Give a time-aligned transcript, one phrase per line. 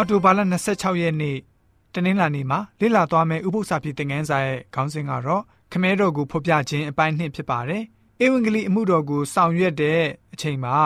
[0.00, 0.40] အော်တိုဘာလ
[0.70, 1.36] 26ရက်နေ့
[1.94, 5.42] တနင်္လာနေ့မှာလေ့လာသွားမယ့်ဥပုသ္စာဖြစ်တဲ့ငန်းစာရဲ့ခေါင်းစဉ်ကတော့
[5.72, 7.82] ခမဲတော်ကိုဖော်ပြခြင်းအပိုင်းနှစ်ဖြစ်ပါတယ်။
[8.24, 10.76] ဧဝံဂေလိအမှုတော်ကိုဆောင်ရွက်တဲ့အချိန်မှာ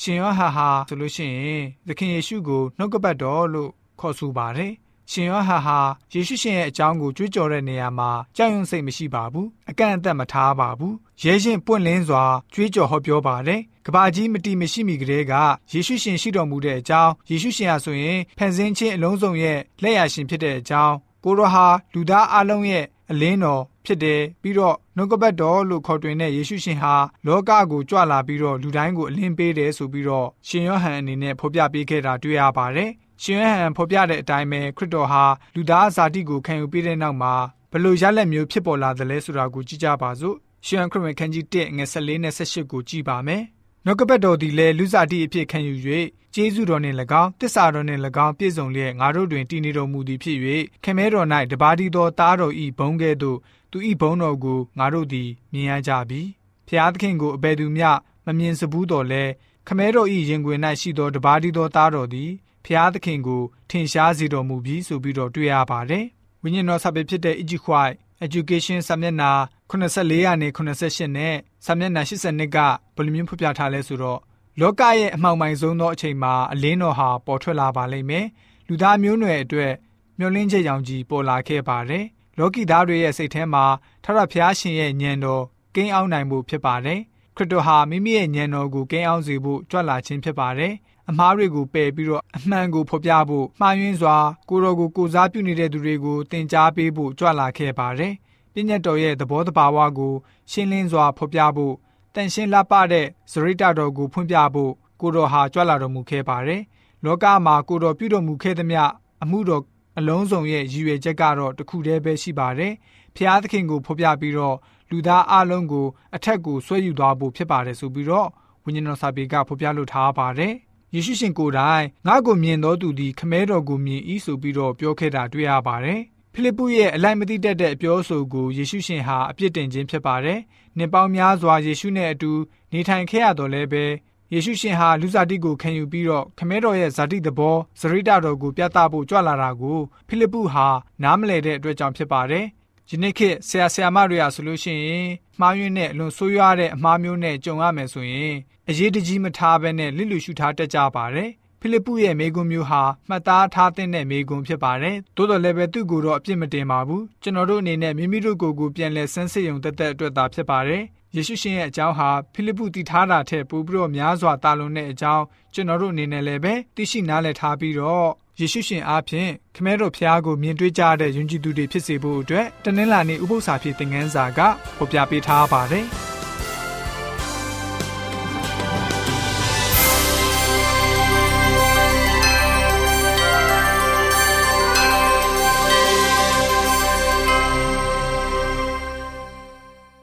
[0.00, 3.70] ရှင်ယောဟဟာဆိုလို့ရှိရင်သခင်ယေရှုကိုနှုတ်ကပတ်တော်လို့
[4.00, 4.72] ခေါ်ဆိုပါတယ်။
[5.10, 5.78] ရှင်ယောဟဟာ
[6.12, 12.24] ယေရှုရှင်ရဲ့အကြောင်းကိုကြွေးကြော်တဲ့နေရာမှာကြောက်ရွံ့စိတ်မရှိပါဘူး။အကန့်အသတ်မထားပါဘူး။ရဲရင်ပွင့်လင်းစွာ
[12.54, 15.32] ကြွေးကြော်ဟောပြောပါတယ်။ ကဘာကြီးမတီမရှိမီကလေးက
[15.72, 26.94] ယေရှုရှင်ရှိတော်မူတဲ့အကြောင်းယေရှုရှင်ဟာဆိုရင်ဖန်ဆင်းခြင်းအလုံးစုံရဲ့လက်ရရှင်ဖြစ်တဲ့အကြောင်းကိုရောဟာလူသားအလုံးရဲ့အလင်းတော်ဖြစ်တယ်ပြီးတော့နှုတ်ကပတ်တော်လို့ခေါ်တွင်တဲ့ယေရှုရှင်ဟာ
[27.26, 32.90] လောကကိုကြွလာပြီးတော့လူတိုင်းကိုအလင်းပေးတယ်ဆိုပြီးတော့ရှင်ယောဟန်အနေနဲ့ဖော်ပြပေးခဲ့တာတွေ့ရပါတယ်
[33.22, 35.24] ရှင်ယောဟန်ဖော်ပြတဲ့အတိုင်းပဲခရစ်တော်ဟာ
[35.54, 37.34] လူသားဇာတိကိုခံယူပြီးတဲ့နောက်မှာ
[37.72, 43.42] ဘလို့ရလက်မျိုးဖြစ်ပေါ်လာသလဲဆိုတာကိုကြည့်ကြပါစို့ရှင်ခရစ်ဝင်ခန်းကြီး1ငွေ14နဲ့18ကိုကြည့်ပါမယ်
[43.86, 45.74] နှုတ်ကပတ်တော်သည်လည်းလူစားတိအဖြစ်ခံယူ၍
[46.34, 50.38] ကျေးဇူးတော်နှင့်၎င်းတစ္ဆာတော်နှင့်၎င်းပြည့်စုံလျက်ငါတို့တွင်တည်နေတော်မူသည်ဖြစ်၍
[50.84, 53.38] ခမဲတော်၌တပါးတီသောသားတော်ဤဘုံကဲ့သို့
[53.70, 56.20] သူဤဘုံတော်ကိုငါတို့သည်မြင်ရကြပြီ
[56.68, 57.88] ဖျားသခင်ကိုအဘယ်သူမျှ
[58.26, 59.24] မမြင်စဘူးတော်လဲ
[59.68, 62.30] ခမဲတော်ဤရင်ခွင်၌ရှိသောတပါးတီသောသားတော်သည်
[62.64, 66.06] ဖျားသခင်ကိုထင်ရှားစေတော်မူပြီးဆိုပြီးတော့တွေ့ရပါတယ်
[66.42, 67.90] ဝိညာဉ်တော်စာပေဖြစ်တဲ့ Ejikhuai
[68.26, 69.30] Education စာမျက်နှာ
[69.70, 71.34] 84ရာနဲ့88နဲ့
[71.66, 72.58] စာမျက်နှာ82က
[72.96, 74.20] ဘယ်လိုမျိုးဖော်ပြထားလဲဆိုတော့
[74.60, 78.26] လောကရဲ့အမှောင်မိုင်ဆုံးသောအချိန်မှာအလင်းတော်ဟာပေါ်ထွက်လာပါလိမ့်မယ်။
[78.68, 79.72] လူသားမျိုးနွယ်အတွက်
[80.18, 82.04] မျောလင်းချက်ရောင်ကြီးပေါ်လာခဲ့ပါတယ်။
[82.38, 83.64] လောကီသားတွေရဲ့စိတ်ထဲမှာ
[84.04, 85.42] ထထဖျားရှင်ရဲ့ဉာဏ်တော်
[85.74, 87.00] ကိန်းအောင်နိုင်မှုဖြစ်ပါတယ်။
[87.36, 90.72] ခရစ်တော်ဟာမိမိရဲ့ဉာဏ်တော်ကိုကိန်းအောင်စေဖို့ကြွလာခြင်းဖြစ်ပါတယ်။
[91.10, 94.16] အမားတွေကိုပယ်ပြီးတော့အမှန်ကိုဖော်ပြဖို့မှားယွင်းစွာ
[94.48, 98.12] ကိုတော်ကိုကိုစားပြုနေတဲ့သူတွေကိုသင်ကြားပေးဖို့ကြွလာခဲ့ပါတယ်။
[98.52, 100.14] ပြည့်ညတ်တော်ရဲ့သဘောတဘာဝကို
[100.50, 101.74] ရှင်းလင်းစွာဖော်ပြဖို့
[102.14, 106.62] တန်ရှင်းလှပတဲ့ဇရိတတော်ကိုဖွင့်ပြဖို့ကိုတော်ဟာကြွလာတော်မူခဲ့ပါတယ်။
[107.04, 108.82] လောကမှာကိုတော်ပြုတော်မူခဲ့သမျှ
[109.22, 109.62] အမှုတော်
[109.98, 112.72] အလုံးစုံရဲ့ရည်ရွယ်ချက်ကတော့တခုတည်းပဲရှိပါတယ်။
[113.16, 114.56] ဖျားသခင်ကိုဖော်ပြပြီးတော့
[114.90, 118.28] လူသားအလုံးကိုအထက်ကိုဆွဲယူသွားဖို့ဖြစ်ပါတယ်ဆိုပြီးတော့
[118.64, 120.54] ဝိညာဉ်တော်စာပေကဖော်ပြလိုထားပါတယ်။
[120.94, 126.00] ယေရှုရှင်ကိုယ်တိုင်ငါ့ကိုမြင်တော်သူသည်ခမဲတော်ကိုမြင်၏ဆိုပြီးတော့ပြောခဲ့တာတွေ့ရပါတယ်။
[126.32, 130.40] ဖိလိပ္ပုရဲ့အလိုက်မသိတတ်တဲ့အပြောအဆိုကိုယေရှုရှင်ဟာအပြစ်တင်ခြင်းဖြစ်ပါတယ်။
[130.76, 132.32] နှစ်ပေါင်းများစွာယေရှုနဲ့အတူ
[132.72, 133.84] နေထိုင်ခဲ့ရတော်လဲပဲ
[134.32, 139.78] ယေရှုရှင်ဟာလူစားတိကိုခံယူပြီးတော့ခမဲတော်ရဲ့ဇာတိသဘောဇရိတတော်ကိုပြသဖို့ကြွလာတာကို
[140.08, 140.66] ဖိလိပ္ပုဟာ
[141.02, 142.44] နားမလည်တဲ့အတွက်ကြောင့်ဖြစ်ပါတယ်။
[142.88, 145.08] ဒီနေ့ခေတ်ဆရာဆရာမတွေဟာဆိုလို့ရှိရင်
[145.40, 148.34] မှားယွင်းတဲ့အလွန်ဆိုးရွားတဲ့အမှားမျိုးနဲ့ကြုံရမယ်ဆိုရင်
[148.70, 151.30] အရေးတကြီးမထားဘဲနဲ့လစ်လူရှုထားတတ်ကြပါတယ်။
[151.60, 160.82] ဖိလိပ္ပုရဲ့မိဂွန်းမျိုးဟာမှတ်သားထားတဲ့မိဂွန်းဖြစ်ပါတယ်။သို့တော်လည်းပဲသူ့ကိုတော့အပြစ်မတင်ပါဘူး။ကျွန်တော်တို့အနေနဲ့မိမိတို့ကိုယ်ကိုပြန်လည်ဆန်းစစ်ရုံတက်တဲ့အတွက်သာဖြစ်ပါတယ်။
[161.14, 165.24] ယေရှုရှင်ရဲ့အကြောင်းဟာဖိလိပ္ပုတည်ထားတာထက်ပိုပြီးတော့များစွာတာလွန်တဲ့အကြောင်း
[165.54, 168.08] ကျွန်တော်တို့အနေနဲ့လည်းပဲသိရှိနားလည်ထားပြီးတော့
[168.40, 174.40] ယေရှုရှင်အားဖြင့်ခမဲတော်ဖျားကိုမြင်တွေ့ကြတဲ့ယဉ်ကျေးသူတွေဖြစ်စေဖို့အတွက်တနင်္လာနေ့ဥပုသ္စာဖြစ်တဲ့ငန်းစာက
[174.76, 175.86] ဖော်ပြပေးထားပါတယ်။